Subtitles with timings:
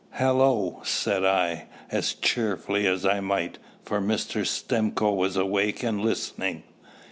[0.13, 4.43] "Hallo!" said I, as cheerfully as I might, for Mr.
[4.47, 6.63] Stimcoe was awake and listening.